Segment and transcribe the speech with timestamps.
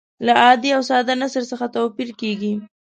[0.25, 2.53] له عادي او ساده نثر څخه توپیر کیږي.